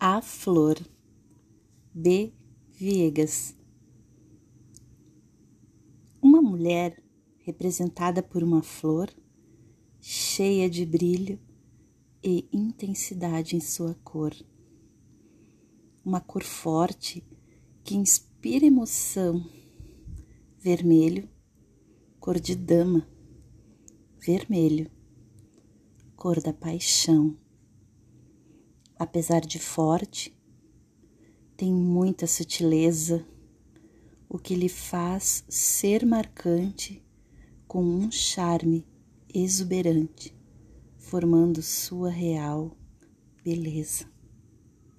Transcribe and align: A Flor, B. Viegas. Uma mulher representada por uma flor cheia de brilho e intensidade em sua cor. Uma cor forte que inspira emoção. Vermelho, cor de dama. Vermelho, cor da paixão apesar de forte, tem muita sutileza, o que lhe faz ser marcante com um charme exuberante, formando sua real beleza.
A 0.00 0.22
Flor, 0.22 0.78
B. 1.92 2.32
Viegas. 2.70 3.56
Uma 6.22 6.40
mulher 6.40 7.02
representada 7.38 8.22
por 8.22 8.44
uma 8.44 8.62
flor 8.62 9.10
cheia 10.00 10.70
de 10.70 10.86
brilho 10.86 11.36
e 12.22 12.48
intensidade 12.52 13.56
em 13.56 13.60
sua 13.60 13.92
cor. 14.04 14.32
Uma 16.04 16.20
cor 16.20 16.44
forte 16.44 17.26
que 17.82 17.96
inspira 17.96 18.66
emoção. 18.66 19.44
Vermelho, 20.60 21.28
cor 22.20 22.38
de 22.38 22.54
dama. 22.54 23.04
Vermelho, 24.20 24.88
cor 26.14 26.40
da 26.40 26.52
paixão 26.52 27.36
apesar 28.98 29.40
de 29.40 29.58
forte, 29.58 30.36
tem 31.56 31.72
muita 31.72 32.26
sutileza, 32.26 33.24
o 34.28 34.38
que 34.38 34.54
lhe 34.54 34.68
faz 34.68 35.44
ser 35.48 36.04
marcante 36.04 37.02
com 37.66 37.82
um 37.82 38.10
charme 38.10 38.86
exuberante, 39.32 40.36
formando 40.98 41.62
sua 41.62 42.10
real 42.10 42.76
beleza. 43.42 44.17